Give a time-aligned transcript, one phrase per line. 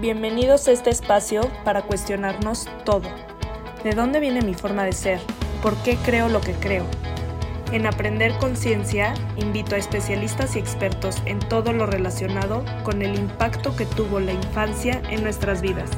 [0.00, 3.06] Bienvenidos a este espacio para cuestionarnos todo.
[3.84, 5.20] ¿De dónde viene mi forma de ser?
[5.62, 6.86] ¿Por qué creo lo que creo?
[7.70, 13.76] En Aprender Conciencia invito a especialistas y expertos en todo lo relacionado con el impacto
[13.76, 15.90] que tuvo la infancia en nuestras vidas.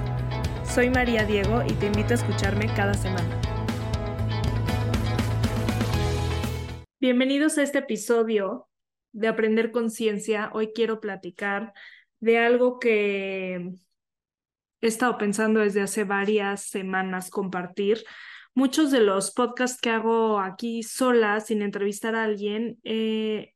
[0.65, 3.41] Soy María Diego y te invito a escucharme cada semana.
[6.99, 8.69] Bienvenidos a este episodio
[9.13, 10.51] de Aprender Conciencia.
[10.55, 11.73] Hoy quiero platicar
[12.19, 13.77] de algo que
[14.83, 18.05] he estado pensando desde hace varias semanas compartir.
[18.55, 23.55] Muchos de los podcasts que hago aquí sola, sin entrevistar a alguien, eh,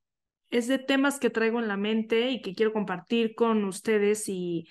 [0.51, 4.69] es de temas que traigo en la mente y que quiero compartir con ustedes y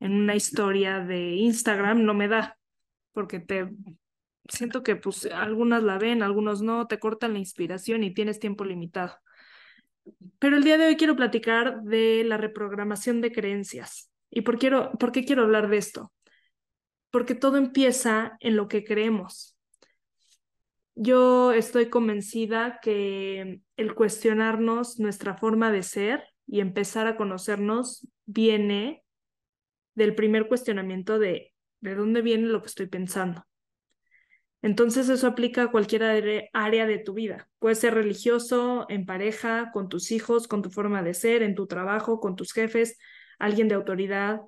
[0.00, 2.58] en una historia de Instagram no me da,
[3.12, 3.70] porque te
[4.48, 8.64] siento que pues algunas la ven, algunos no, te cortan la inspiración y tienes tiempo
[8.64, 9.14] limitado.
[10.38, 14.10] Pero el día de hoy quiero platicar de la reprogramación de creencias.
[14.34, 16.12] ¿Y por, quiero, qué quiero hablar de esto?
[17.10, 19.56] Porque todo empieza en lo que creemos.
[20.94, 29.02] Yo estoy convencida que el cuestionarnos nuestra forma de ser y empezar a conocernos viene
[29.94, 33.46] del primer cuestionamiento de de dónde viene lo que estoy pensando.
[34.62, 37.46] Entonces eso aplica a cualquier área de tu vida.
[37.58, 41.66] Puede ser religioso, en pareja, con tus hijos, con tu forma de ser, en tu
[41.66, 42.96] trabajo, con tus jefes,
[43.38, 44.40] alguien de autoridad,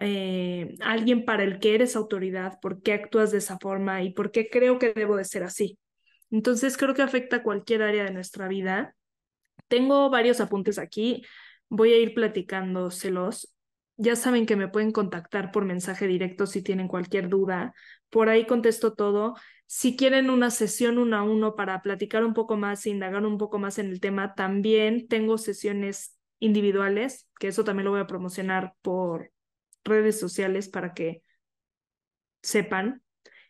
[0.00, 4.30] eh, alguien para el que eres autoridad, por qué actúas de esa forma y por
[4.30, 5.78] qué creo que debo de ser así.
[6.30, 8.94] Entonces creo que afecta a cualquier área de nuestra vida.
[9.68, 11.24] Tengo varios apuntes aquí,
[11.68, 13.54] voy a ir platicándoselos.
[13.96, 17.74] Ya saben que me pueden contactar por mensaje directo si tienen cualquier duda.
[18.10, 19.34] Por ahí contesto todo.
[19.66, 23.58] Si quieren una sesión uno a uno para platicar un poco más, indagar un poco
[23.58, 28.74] más en el tema, también tengo sesiones individuales, que eso también lo voy a promocionar
[28.82, 29.32] por
[29.84, 31.22] redes sociales para que
[32.42, 33.02] sepan.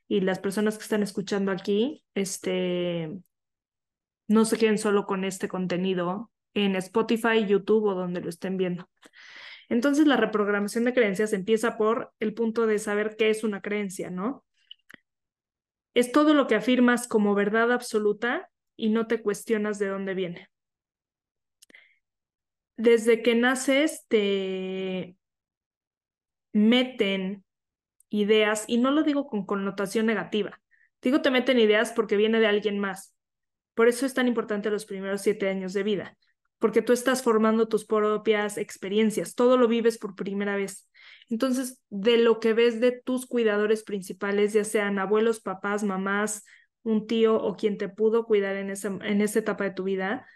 [0.06, 3.10] Y las personas que están escuchando aquí, este,
[4.26, 8.88] no se queden solo con este contenido en Spotify, YouTube o donde lo estén viendo.
[9.68, 14.10] Entonces, la reprogramación de creencias empieza por el punto de saber qué es una creencia,
[14.10, 14.44] ¿no?
[15.94, 20.48] Es todo lo que afirmas como verdad absoluta y no te cuestionas de dónde viene.
[22.78, 25.16] Desde que naces te
[26.52, 27.44] meten
[28.08, 30.60] ideas, y no lo digo con connotación negativa,
[31.02, 33.16] digo te meten ideas porque viene de alguien más.
[33.74, 36.16] Por eso es tan importante los primeros siete años de vida,
[36.60, 40.88] porque tú estás formando tus propias experiencias, todo lo vives por primera vez.
[41.28, 46.44] Entonces, de lo que ves de tus cuidadores principales, ya sean abuelos, papás, mamás,
[46.84, 50.26] un tío o quien te pudo cuidar en esa, en esa etapa de tu vida,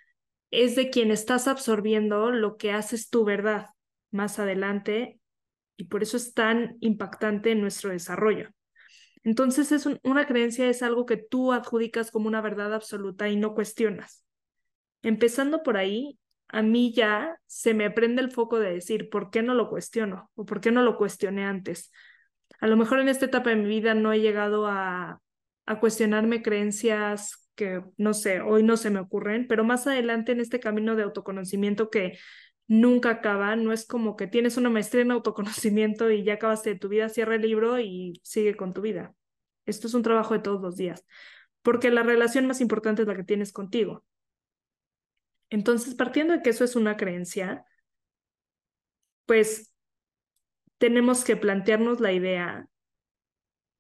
[0.52, 3.70] es de quien estás absorbiendo lo que haces tu verdad
[4.12, 5.18] más adelante
[5.76, 8.50] y por eso es tan impactante en nuestro desarrollo.
[9.24, 13.54] Entonces, es una creencia es algo que tú adjudicas como una verdad absoluta y no
[13.54, 14.24] cuestionas.
[15.02, 16.18] Empezando por ahí,
[16.48, 20.30] a mí ya se me prende el foco de decir, ¿por qué no lo cuestiono?
[20.34, 21.90] ¿O por qué no lo cuestioné antes?
[22.60, 25.21] A lo mejor en esta etapa de mi vida no he llegado a,
[25.66, 30.40] a cuestionarme creencias que, no sé, hoy no se me ocurren, pero más adelante en
[30.40, 32.18] este camino de autoconocimiento que
[32.66, 36.78] nunca acaba, no es como que tienes una maestría en autoconocimiento y ya acabaste de
[36.78, 39.14] tu vida, cierra el libro y sigue con tu vida.
[39.66, 41.04] Esto es un trabajo de todos los días,
[41.62, 44.04] porque la relación más importante es la que tienes contigo.
[45.50, 47.66] Entonces, partiendo de que eso es una creencia,
[49.26, 49.72] pues
[50.78, 52.68] tenemos que plantearnos la idea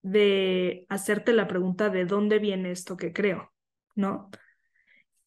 [0.02, 3.52] de hacerte la pregunta de dónde viene esto que creo,
[3.94, 4.30] ¿no?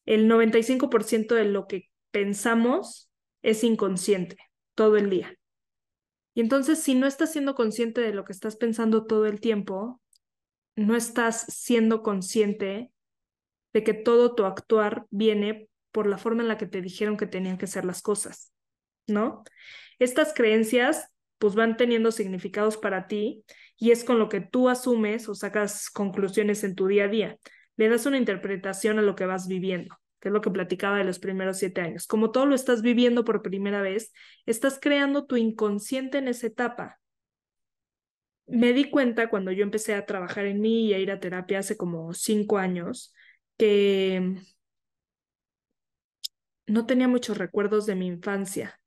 [0.06, 3.09] El 95% de lo que pensamos
[3.41, 4.38] es inconsciente
[4.75, 5.36] todo el día.
[6.34, 10.02] Y entonces, si no estás siendo consciente de lo que estás pensando todo el tiempo,
[10.75, 12.92] no estás siendo consciente
[13.74, 17.25] de que todo tu actuar viene por la forma en la que te dijeron que
[17.25, 18.52] tenían que ser las cosas,
[19.07, 19.44] ¿no?
[19.97, 23.45] Estas creencias pues van teniendo significados para ti
[23.77, 27.38] y es con lo que tú asumes o sacas conclusiones en tu día a día.
[27.77, 31.04] Le das una interpretación a lo que vas viviendo, que es lo que platicaba de
[31.04, 32.07] los primeros siete años.
[32.07, 34.13] Como todo lo estás viviendo por primera vez,
[34.45, 37.00] estás creando tu inconsciente en esa etapa.
[38.48, 41.60] Me di cuenta cuando yo empecé a trabajar en mí y a ir a terapia
[41.60, 43.13] hace como cinco años,
[43.57, 44.36] que
[46.68, 48.80] no tenía muchos recuerdos de mi infancia.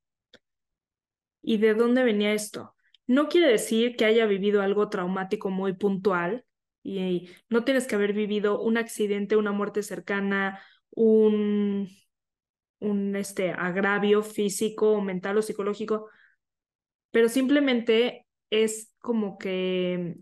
[1.42, 2.74] ¿Y de dónde venía esto?
[3.08, 6.44] No quiere decir que haya vivido algo traumático muy puntual
[6.84, 10.60] y no tienes que haber vivido un accidente, una muerte cercana,
[10.90, 11.88] un,
[12.80, 16.08] un este, agravio físico, mental o psicológico,
[17.10, 20.16] pero simplemente es como que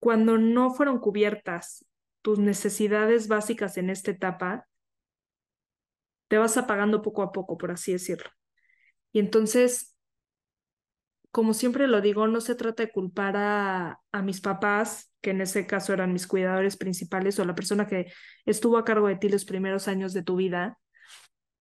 [0.00, 1.84] cuando no fueron cubiertas
[2.22, 4.68] tus necesidades básicas en esta etapa,
[6.28, 8.30] te vas apagando poco a poco, por así decirlo.
[9.12, 9.91] Y entonces,
[11.32, 15.40] como siempre lo digo, no se trata de culpar a, a mis papás, que en
[15.40, 18.12] ese caso eran mis cuidadores principales o la persona que
[18.44, 20.78] estuvo a cargo de ti los primeros años de tu vida.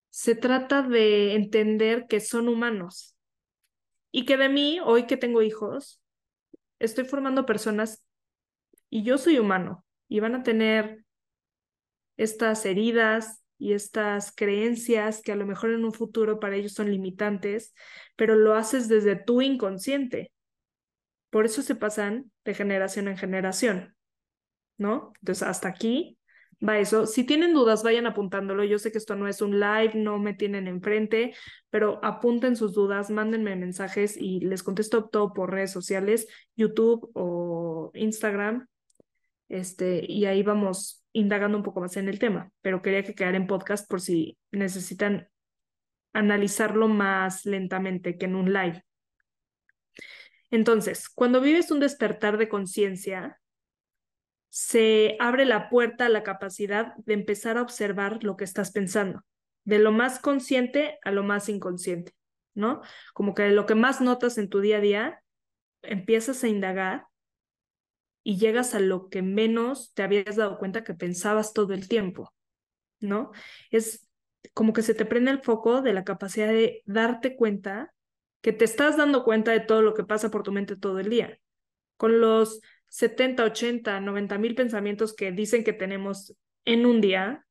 [0.09, 3.15] Se trata de entender que son humanos
[4.11, 6.01] y que de mí, hoy que tengo hijos,
[6.79, 8.03] estoy formando personas
[8.89, 11.05] y yo soy humano y van a tener
[12.17, 16.89] estas heridas y estas creencias que a lo mejor en un futuro para ellos son
[16.89, 17.75] limitantes,
[18.15, 20.31] pero lo haces desde tu inconsciente.
[21.29, 23.95] Por eso se pasan de generación en generación,
[24.79, 25.13] ¿no?
[25.21, 26.17] Entonces, hasta aquí
[26.67, 27.05] va eso.
[27.05, 28.63] Si tienen dudas, vayan apuntándolo.
[28.63, 31.35] Yo sé que esto no es un live, no me tienen enfrente,
[31.69, 37.91] pero apunten sus dudas, mándenme mensajes y les contesto todo por redes sociales, YouTube o
[37.93, 38.67] Instagram.
[39.49, 43.37] Este, y ahí vamos indagando un poco más en el tema, pero quería que quedara
[43.37, 45.29] en podcast por si necesitan
[46.13, 48.83] analizarlo más lentamente que en un live.
[50.49, 53.39] Entonces, cuando vives un despertar de conciencia,
[54.49, 59.23] se abre la puerta a la capacidad de empezar a observar lo que estás pensando,
[59.63, 62.13] de lo más consciente a lo más inconsciente,
[62.53, 62.81] ¿no?
[63.13, 65.23] Como que lo que más notas en tu día a día,
[65.81, 67.05] empiezas a indagar
[68.23, 72.33] y llegas a lo que menos te habías dado cuenta que pensabas todo el tiempo,
[72.99, 73.31] ¿no?
[73.69, 74.07] Es
[74.53, 77.93] como que se te prende el foco de la capacidad de darte cuenta
[78.41, 81.09] que te estás dando cuenta de todo lo que pasa por tu mente todo el
[81.09, 81.39] día.
[81.97, 86.35] Con los 70, 80, 90 mil pensamientos que dicen que tenemos
[86.65, 87.45] en un día,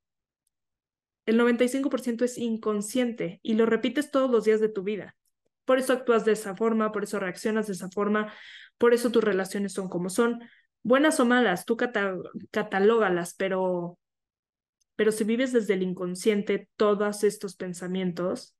[1.26, 5.16] el 95% es inconsciente y lo repites todos los días de tu vida.
[5.64, 8.32] Por eso actúas de esa forma, por eso reaccionas de esa forma,
[8.78, 10.40] por eso tus relaciones son como son.
[10.82, 13.98] Buenas o malas, tú catalógalas, pero,
[14.96, 18.54] pero si vives desde el inconsciente todos estos pensamientos,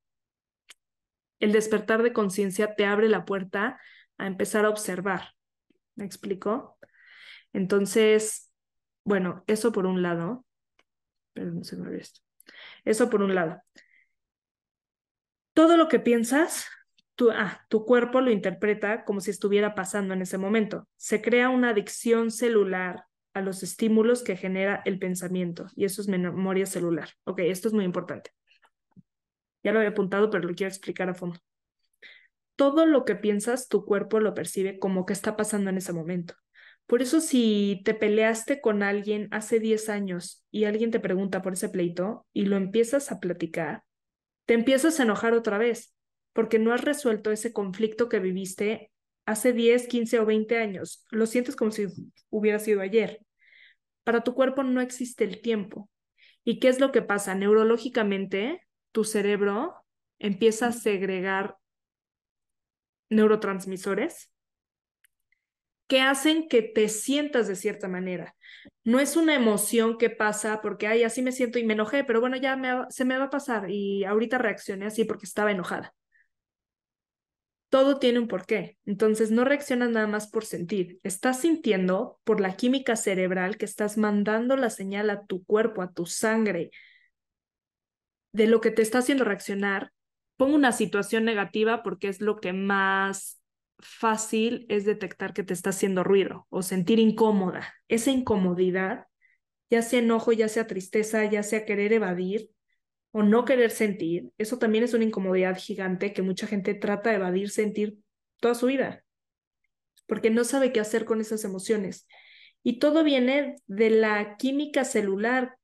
[1.39, 3.81] el despertar de conciencia te abre la puerta
[4.19, 5.31] a empezar a observar,
[6.01, 6.79] ¿Me explico?
[7.53, 8.51] Entonces,
[9.05, 10.47] bueno, eso por un lado.
[11.35, 12.01] Pero no se me.
[12.85, 13.63] Eso por un lado.
[15.53, 16.67] Todo lo que piensas,
[17.21, 20.89] tu, ah, tu cuerpo lo interpreta como si estuviera pasando en ese momento.
[20.97, 26.09] Se crea una adicción celular a los estímulos que genera el pensamiento y eso es
[26.09, 27.11] memoria celular.
[27.25, 28.31] Ok, esto es muy importante.
[29.63, 31.39] Ya lo había apuntado, pero lo quiero explicar a fondo
[32.57, 36.35] todo lo que piensas, tu cuerpo lo percibe como que está pasando en ese momento.
[36.87, 41.53] Por eso si te peleaste con alguien hace 10 años y alguien te pregunta por
[41.55, 43.83] ese pleito y lo empiezas a platicar,
[44.45, 45.95] te empiezas a enojar otra vez
[46.33, 48.91] porque no has resuelto ese conflicto que viviste
[49.27, 51.07] hace 10, 15 o 20 años.
[51.11, 51.87] Lo sientes como si
[52.31, 53.21] hubiera sido ayer.
[54.05, 55.89] Para tu cuerpo no existe el tiempo.
[56.45, 57.35] ¿Y qué es lo que pasa?
[57.35, 59.75] Neurológicamente, tu cerebro
[60.19, 61.57] empieza a segregar
[63.09, 64.31] neurotransmisores
[65.87, 68.37] que hacen que te sientas de cierta manera.
[68.85, 72.21] No es una emoción que pasa porque, ay, así me siento y me enojé, pero
[72.21, 75.93] bueno, ya se me va a pasar y ahorita reaccioné así porque estaba enojada.
[77.71, 78.77] Todo tiene un porqué.
[78.85, 80.99] Entonces no reaccionas nada más por sentir.
[81.03, 85.93] Estás sintiendo por la química cerebral que estás mandando la señal a tu cuerpo, a
[85.93, 86.71] tu sangre,
[88.33, 89.93] de lo que te está haciendo reaccionar
[90.41, 93.43] pongo una situación negativa porque es lo que más
[93.79, 97.75] fácil es detectar que te está haciendo ruido o sentir incómoda.
[97.89, 99.05] Esa incomodidad,
[99.69, 102.49] ya sea enojo, ya sea tristeza, ya sea querer evadir
[103.13, 107.17] o no querer sentir, eso también es una incomodidad gigante que mucha gente trata de
[107.17, 107.99] evadir, sentir
[108.41, 109.05] toda su vida,
[110.07, 112.07] porque no sabe qué hacer con esas emociones.
[112.63, 115.57] Y todo viene de la química celular.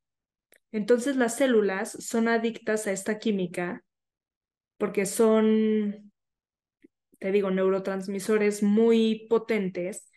[0.72, 3.84] Entonces las células son adictas a esta química
[4.78, 6.12] porque son,
[7.18, 10.10] te digo, neurotransmisores muy potentes.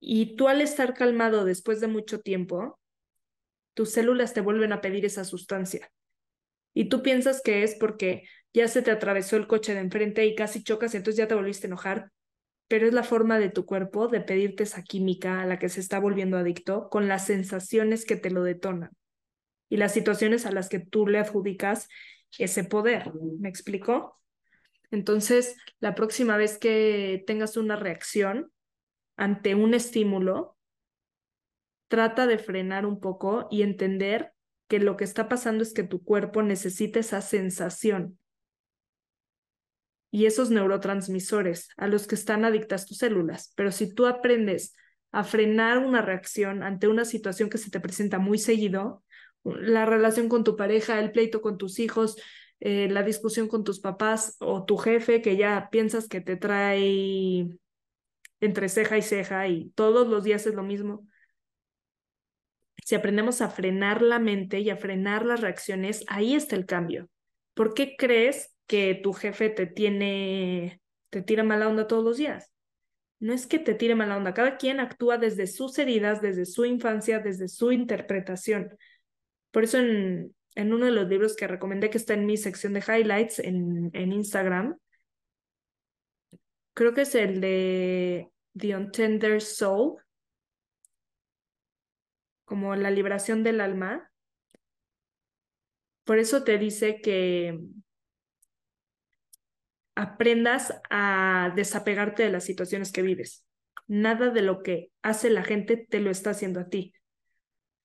[0.00, 2.78] Y tú al estar calmado después de mucho tiempo,
[3.74, 5.90] tus células te vuelven a pedir esa sustancia.
[6.74, 10.34] Y tú piensas que es porque ya se te atravesó el coche de enfrente y
[10.34, 12.10] casi chocas, y entonces ya te volviste a enojar.
[12.68, 15.80] Pero es la forma de tu cuerpo de pedirte esa química a la que se
[15.80, 18.90] está volviendo adicto con las sensaciones que te lo detonan
[19.70, 21.88] y las situaciones a las que tú le adjudicas
[22.38, 23.12] ese poder.
[23.38, 24.20] ¿Me explico?
[24.90, 28.52] Entonces, la próxima vez que tengas una reacción
[29.16, 30.56] ante un estímulo,
[31.88, 34.32] trata de frenar un poco y entender
[34.70, 38.16] que lo que está pasando es que tu cuerpo necesita esa sensación.
[40.12, 43.52] y esos neurotransmisores a los que están adictas tus células.
[43.54, 44.74] Pero si tú aprendes
[45.12, 49.04] a frenar una reacción ante una situación que se te presenta muy seguido,
[49.44, 52.16] la relación con tu pareja, el pleito con tus hijos,
[52.58, 57.48] eh, la discusión con tus papás o tu jefe que ya piensas que te trae
[58.40, 61.06] entre ceja y ceja y todos los días es lo mismo.
[62.90, 67.08] Si aprendemos a frenar la mente y a frenar las reacciones, ahí está el cambio.
[67.54, 72.50] ¿Por qué crees que tu jefe te tiene, te tira mala onda todos los días?
[73.20, 76.64] No es que te tire mala onda, cada quien actúa desde sus heridas, desde su
[76.64, 78.76] infancia, desde su interpretación.
[79.52, 82.72] Por eso en, en uno de los libros que recomendé que está en mi sección
[82.72, 84.76] de highlights en, en Instagram,
[86.74, 90.02] creo que es el de The Untender Soul,
[92.50, 94.10] como la liberación del alma.
[96.02, 97.60] Por eso te dice que
[99.94, 103.46] aprendas a desapegarte de las situaciones que vives.
[103.86, 106.92] Nada de lo que hace la gente te lo está haciendo a ti.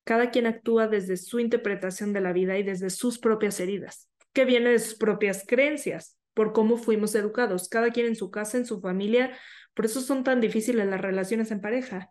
[0.03, 4.45] Cada quien actúa desde su interpretación de la vida y desde sus propias heridas, que
[4.45, 8.65] viene de sus propias creencias, por cómo fuimos educados, cada quien en su casa, en
[8.65, 9.37] su familia.
[9.75, 12.09] Por eso son tan difíciles las relaciones en pareja,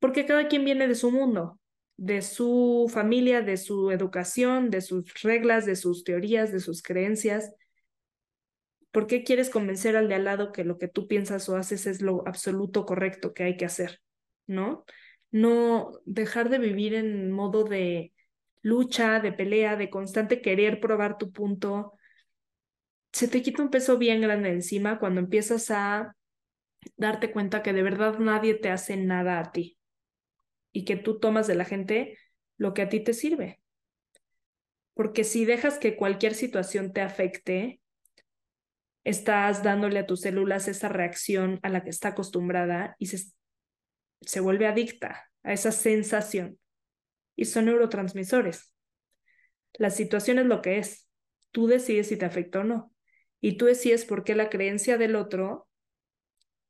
[0.00, 1.60] porque cada quien viene de su mundo,
[1.96, 7.54] de su familia, de su educación, de sus reglas, de sus teorías, de sus creencias.
[8.90, 11.86] ¿Por qué quieres convencer al de al lado que lo que tú piensas o haces
[11.86, 14.00] es lo absoluto correcto que hay que hacer?
[14.46, 14.84] ¿No?
[15.34, 18.12] no dejar de vivir en modo de
[18.62, 21.94] lucha, de pelea, de constante querer probar tu punto.
[23.12, 26.14] Se te quita un peso bien grande encima cuando empiezas a
[26.96, 29.76] darte cuenta que de verdad nadie te hace nada a ti
[30.74, 32.18] y que tú tomas de la gente
[32.58, 33.62] lo que a ti te sirve.
[34.92, 37.80] Porque si dejas que cualquier situación te afecte,
[39.04, 43.32] estás dándole a tus células esa reacción a la que está acostumbrada y se
[44.26, 46.58] se vuelve adicta a esa sensación
[47.36, 48.72] y son neurotransmisores.
[49.74, 51.08] La situación es lo que es.
[51.50, 52.92] Tú decides si te afecta o no.
[53.40, 55.68] Y tú decides por qué la creencia del otro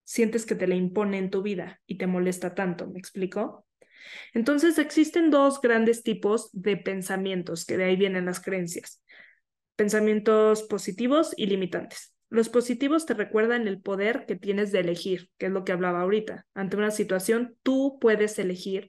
[0.05, 2.87] sientes que te la impone en tu vida y te molesta tanto.
[2.89, 3.67] ¿Me explico?
[4.33, 9.03] Entonces existen dos grandes tipos de pensamientos, que de ahí vienen las creencias.
[9.77, 12.15] Pensamientos positivos y limitantes.
[12.31, 16.01] Los positivos te recuerdan el poder que tienes de elegir, que es lo que hablaba
[16.01, 16.47] ahorita.
[16.55, 18.89] Ante una situación, tú puedes elegir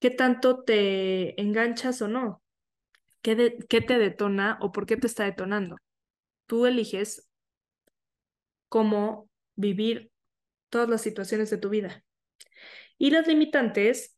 [0.00, 2.42] qué tanto te enganchas o no,
[3.22, 5.76] qué, qué te detona o por qué te está detonando.
[6.46, 7.28] Tú eliges
[8.68, 10.10] cómo vivir
[10.68, 12.03] todas las situaciones de tu vida.
[12.98, 14.16] Y las limitantes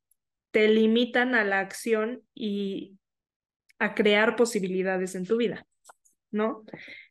[0.50, 2.97] te limitan a la acción y
[3.78, 5.66] a crear posibilidades en tu vida,
[6.30, 6.64] ¿no?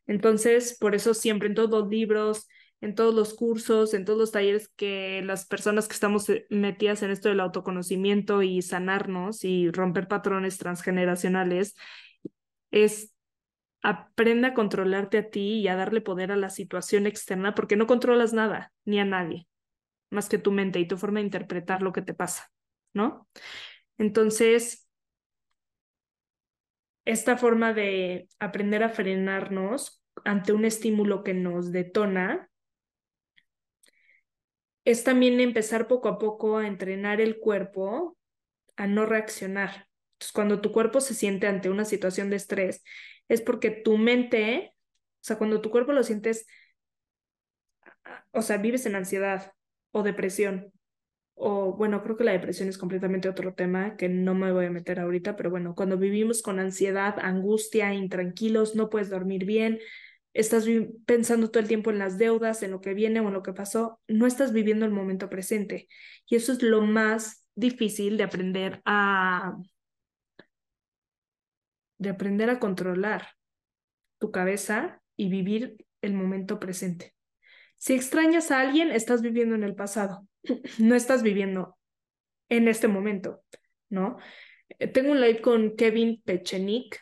[0.07, 2.47] Entonces, por eso siempre en todos los libros,
[2.81, 7.01] en todos los cursos, en todos los talleres que las personas que estamos eh, metidas
[7.03, 11.75] en esto del autoconocimiento y sanarnos y romper patrones transgeneracionales,
[12.71, 13.11] es
[13.81, 17.85] aprende a controlarte a ti y a darle poder a la situación externa porque no
[17.85, 19.47] controlas nada ni a nadie,
[20.15, 22.51] más que tu mente y tu forma de interpretar lo que te pasa,
[22.93, 23.27] ¿no?
[23.97, 24.87] Entonces,
[27.05, 32.49] esta forma de aprender a frenarnos ante un estímulo que nos detona
[34.85, 38.17] es también empezar poco a poco a entrenar el cuerpo
[38.77, 39.87] a no reaccionar.
[40.13, 42.83] Entonces, cuando tu cuerpo se siente ante una situación de estrés,
[43.27, 46.45] es porque tu mente, o sea, cuando tu cuerpo lo sientes,
[48.31, 49.53] o sea, vives en ansiedad
[49.95, 50.73] o depresión
[51.35, 54.71] o bueno, creo que la depresión es completamente otro tema que no me voy a
[54.71, 59.79] meter ahorita, pero bueno, cuando vivimos con ansiedad, angustia, intranquilos, no puedes dormir bien,
[60.33, 60.65] estás
[61.05, 63.53] pensando todo el tiempo en las deudas, en lo que viene o en lo que
[63.53, 65.87] pasó, no estás viviendo el momento presente.
[66.27, 69.57] Y eso es lo más difícil de aprender a
[71.97, 73.29] de aprender a controlar
[74.19, 77.14] tu cabeza y vivir el momento presente.
[77.85, 80.27] Si extrañas a alguien, estás viviendo en el pasado
[80.79, 81.77] no estás viviendo
[82.49, 83.43] en este momento,
[83.89, 84.17] ¿no?
[84.79, 86.99] Eh, tengo un live con Kevin Pechenik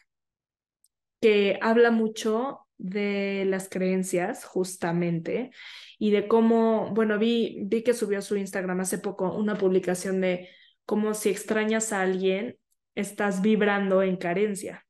[1.22, 5.52] que habla mucho de las creencias, justamente,
[6.00, 10.20] y de cómo, bueno, vi, vi que subió a su Instagram hace poco una publicación
[10.20, 10.50] de
[10.86, 12.58] cómo si extrañas a alguien,
[12.94, 14.86] estás vibrando en carencia,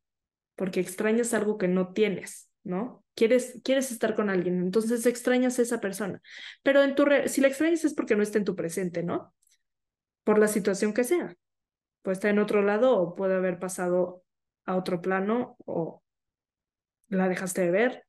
[0.56, 3.03] porque extrañas algo que no tienes, ¿no?
[3.16, 6.22] Quieres, quieres estar con alguien, entonces extrañas a esa persona.
[6.64, 9.34] Pero en tu si la extrañas es porque no está en tu presente, ¿no?
[10.24, 11.36] Por la situación que sea.
[12.02, 14.24] Puede estar en otro lado o puede haber pasado
[14.66, 16.02] a otro plano o
[17.10, 18.06] la dejaste de ver.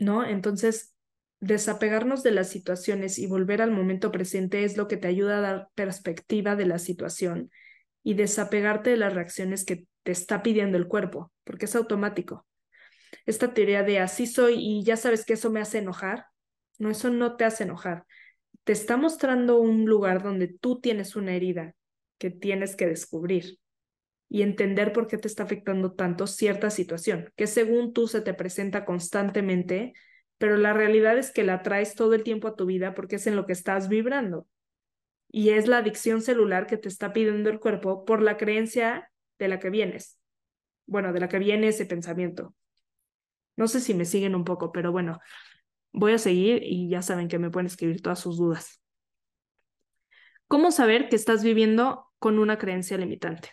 [0.00, 0.24] ¿no?
[0.24, 0.94] Entonces,
[1.40, 5.40] desapegarnos de las situaciones y volver al momento presente es lo que te ayuda a
[5.40, 7.50] dar perspectiva de la situación
[8.02, 12.46] y desapegarte de las reacciones que te está pidiendo el cuerpo, porque es automático.
[13.26, 16.26] Esta teoría de así soy y ya sabes que eso me hace enojar,
[16.78, 18.06] no, eso no te hace enojar.
[18.64, 21.74] Te está mostrando un lugar donde tú tienes una herida
[22.18, 23.58] que tienes que descubrir
[24.28, 28.32] y entender por qué te está afectando tanto cierta situación, que según tú se te
[28.32, 29.92] presenta constantemente,
[30.38, 33.26] pero la realidad es que la traes todo el tiempo a tu vida porque es
[33.26, 34.46] en lo que estás vibrando.
[35.32, 39.48] Y es la adicción celular que te está pidiendo el cuerpo por la creencia de
[39.48, 40.18] la que vienes.
[40.86, 42.54] Bueno, de la que viene ese pensamiento.
[43.60, 45.20] No sé si me siguen un poco, pero bueno,
[45.92, 48.80] voy a seguir y ya saben que me pueden escribir todas sus dudas.
[50.48, 53.50] ¿Cómo saber que estás viviendo con una creencia limitante?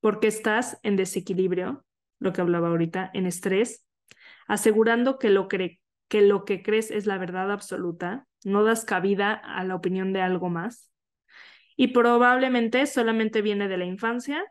[0.00, 1.86] Porque estás en desequilibrio,
[2.18, 3.86] lo que hablaba ahorita, en estrés,
[4.48, 5.80] asegurando que lo, que
[6.10, 10.50] lo que crees es la verdad absoluta, no das cabida a la opinión de algo
[10.50, 10.92] más,
[11.74, 14.44] y probablemente solamente viene de la infancia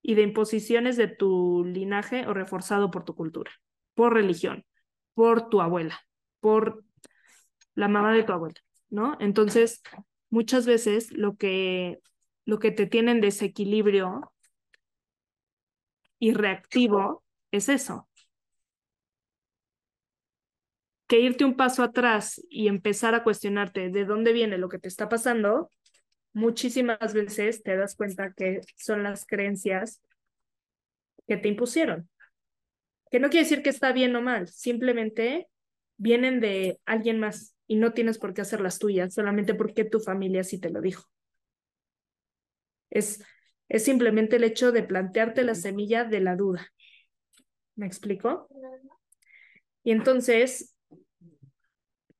[0.00, 3.52] y de imposiciones de tu linaje o reforzado por tu cultura,
[3.94, 4.64] por religión,
[5.14, 6.00] por tu abuela,
[6.40, 6.84] por
[7.74, 9.16] la mamá de tu abuela, ¿no?
[9.20, 9.82] Entonces,
[10.30, 12.00] muchas veces lo que,
[12.44, 14.32] lo que te tiene en desequilibrio
[16.18, 18.08] y reactivo es eso.
[21.06, 24.88] Que irte un paso atrás y empezar a cuestionarte de dónde viene lo que te
[24.88, 25.70] está pasando,
[26.32, 30.00] muchísimas veces te das cuenta que son las creencias
[31.26, 32.08] que te impusieron.
[33.12, 35.48] Que no quiere decir que está bien o mal, simplemente
[35.98, 40.00] vienen de alguien más y no tienes por qué hacer las tuyas, solamente porque tu
[40.00, 41.04] familia sí te lo dijo.
[42.88, 43.22] Es,
[43.68, 46.66] es simplemente el hecho de plantearte la semilla de la duda.
[47.76, 48.48] ¿Me explico?
[49.84, 50.74] Y entonces,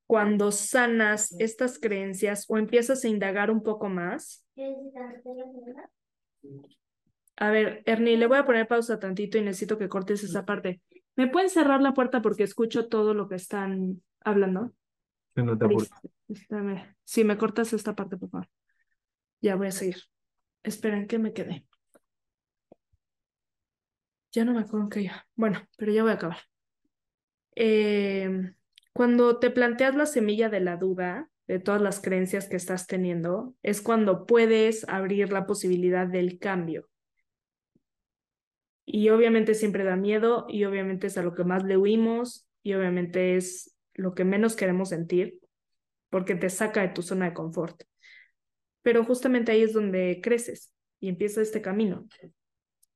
[0.07, 4.45] cuando sanas estas creencias o empiezas a indagar un poco más.
[7.37, 10.81] A ver, Ernie, le voy a poner pausa tantito y necesito que cortes esa parte.
[11.17, 14.73] ¿Me pueden cerrar la puerta porque escucho todo lo que están hablando?
[15.35, 15.67] No te
[17.05, 18.49] Si me cortas esta parte, por favor.
[19.41, 19.97] Ya voy a seguir.
[20.63, 21.67] Esperen que me quede.
[24.33, 25.27] Ya no me acuerdo que ya.
[25.35, 26.39] Bueno, pero ya voy a acabar.
[27.55, 28.55] Em,
[28.93, 33.55] cuando te planteas la semilla de la duda, de todas las creencias que estás teniendo,
[33.63, 36.89] es cuando puedes abrir la posibilidad del cambio.
[38.85, 42.75] Y obviamente siempre da miedo y obviamente es a lo que más le huimos y
[42.75, 45.39] obviamente es lo que menos queremos sentir
[46.11, 47.85] porque te saca de tu zona de confort.
[48.83, 52.07] Pero justamente ahí es donde creces y empieza este camino.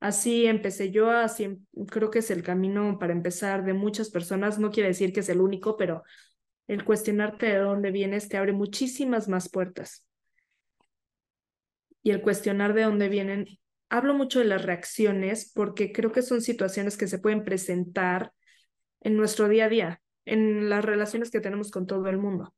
[0.01, 4.59] Así empecé yo, así creo que es el camino para empezar de muchas personas.
[4.59, 6.03] No quiere decir que es el único, pero
[6.67, 10.05] el cuestionarte de dónde vienes te abre muchísimas más puertas.
[12.03, 13.47] Y el cuestionar de dónde vienen
[13.89, 18.33] hablo mucho de las reacciones porque creo que son situaciones que se pueden presentar
[19.01, 22.55] en nuestro día a día, en las relaciones que tenemos con todo el mundo.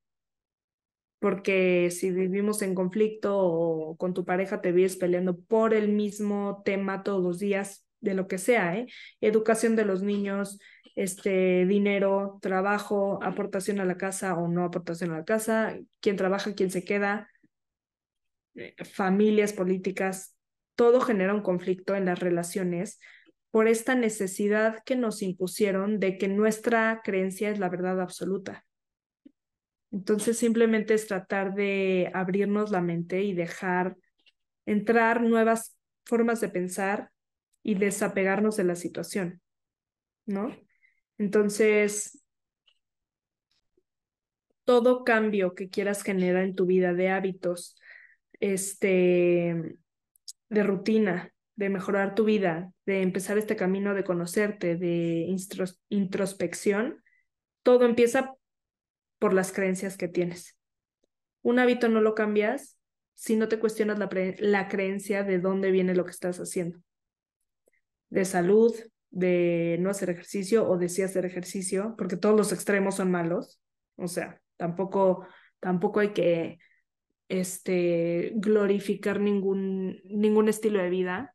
[1.21, 6.63] Porque si vivimos en conflicto o con tu pareja te vives peleando por el mismo
[6.65, 8.87] tema todos los días, de lo que sea, ¿eh?
[9.21, 10.59] Educación de los niños,
[10.95, 16.55] este, dinero, trabajo, aportación a la casa o no aportación a la casa, quién trabaja,
[16.55, 17.29] quién se queda,
[18.55, 20.35] eh, familias políticas,
[20.79, 23.01] todo genera un conflicto en las relaciones
[23.51, 28.65] por esta necesidad que nos impusieron de que nuestra creencia es la verdad absoluta.
[29.91, 33.97] Entonces simplemente es tratar de abrirnos la mente y dejar
[34.67, 37.11] entrar nuevas formas de pensar
[37.65, 39.43] y desapegarnos de la situación,
[40.27, 40.57] ¿no?
[41.19, 42.23] Entonces,
[44.63, 47.77] todo cambio que quieras generar en tu vida de hábitos,
[48.39, 49.77] este,
[50.49, 55.27] de rutina, de mejorar tu vida, de empezar este camino de conocerte, de
[55.89, 57.03] introspección,
[57.63, 58.35] todo empieza
[59.19, 60.57] por las creencias que tienes.
[61.43, 62.79] Un hábito no lo cambias
[63.15, 64.09] si no te cuestionas la,
[64.39, 66.79] la creencia de dónde viene lo que estás haciendo.
[68.11, 68.73] De salud,
[69.11, 73.61] de no hacer ejercicio o de sí hacer ejercicio, porque todos los extremos son malos.
[73.97, 75.27] O sea, tampoco,
[75.59, 76.59] tampoco hay que
[77.29, 81.35] este, glorificar ningún, ningún estilo de vida.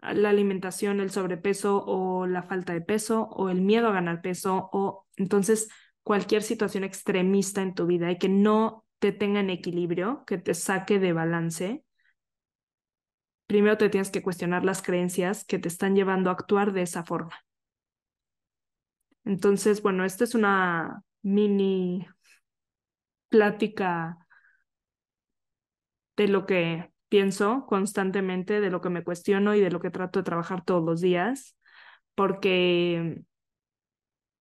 [0.00, 4.70] La alimentación, el sobrepeso o la falta de peso o el miedo a ganar peso
[4.72, 5.68] o entonces
[6.02, 10.54] cualquier situación extremista en tu vida y que no te tenga en equilibrio, que te
[10.54, 11.84] saque de balance,
[13.46, 17.04] primero te tienes que cuestionar las creencias que te están llevando a actuar de esa
[17.04, 17.34] forma.
[19.24, 22.06] Entonces, bueno, esta es una mini
[23.28, 24.18] plática
[26.16, 30.20] de lo que pienso constantemente, de lo que me cuestiono y de lo que trato
[30.20, 31.56] de trabajar todos los días,
[32.14, 33.22] porque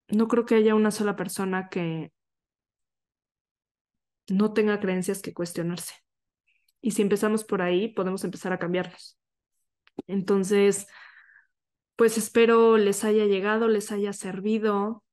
[0.08, 2.12] no creo que haya una sola persona que
[4.28, 5.96] no tenga creencias que cuestionarse.
[6.82, 9.18] Y si empezamos por ahí, podemos empezar a cambiarlos.
[10.08, 10.88] Entonces,
[11.96, 15.04] pues espero les haya llegado, les haya servido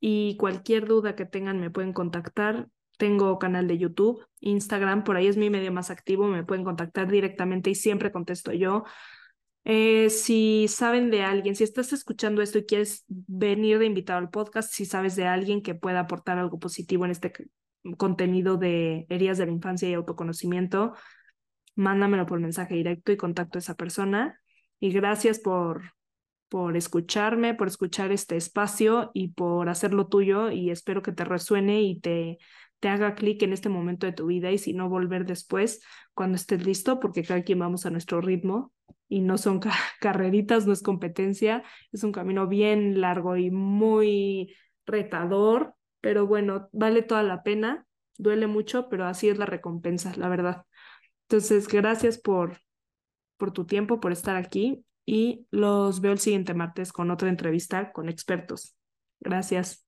[0.00, 2.68] y cualquier duda que tengan me pueden contactar.
[2.98, 7.08] Tengo canal de YouTube, Instagram, por ahí es mi medio más activo, me pueden contactar
[7.08, 8.84] directamente y siempre contesto yo.
[9.64, 14.30] Eh, si saben de alguien, si estás escuchando esto y quieres venir de invitado al
[14.30, 17.32] podcast, si sabes de alguien que pueda aportar algo positivo en este
[17.96, 20.94] contenido de heridas de la infancia y autoconocimiento,
[21.76, 24.40] mándamelo por mensaje directo y contacto a esa persona.
[24.80, 25.92] Y gracias por,
[26.48, 31.82] por escucharme, por escuchar este espacio y por hacerlo tuyo y espero que te resuene
[31.82, 32.38] y te,
[32.80, 35.82] te haga clic en este momento de tu vida y si no volver después
[36.14, 38.72] cuando estés listo, porque cada quien vamos a nuestro ritmo
[39.08, 39.60] y no son
[40.00, 41.62] carreritas, no es competencia,
[41.92, 44.54] es un camino bien largo y muy
[44.86, 47.86] retador, pero bueno, vale toda la pena,
[48.16, 50.64] duele mucho, pero así es la recompensa, la verdad.
[51.28, 52.60] Entonces, gracias por,
[53.36, 57.92] por tu tiempo, por estar aquí y los veo el siguiente martes con otra entrevista
[57.92, 58.76] con expertos.
[59.20, 59.87] Gracias.